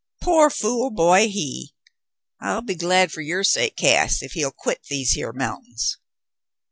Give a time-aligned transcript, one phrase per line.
[0.19, 1.75] Pore fool boy he!
[2.39, 5.99] I'll be glad fer yuer sake, Cass, if he'll quit these here mountains."